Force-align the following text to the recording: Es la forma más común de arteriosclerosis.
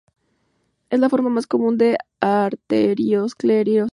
Es 0.89 0.99
la 0.99 1.09
forma 1.09 1.29
más 1.29 1.45
común 1.45 1.77
de 1.77 1.99
arteriosclerosis. 2.21 3.89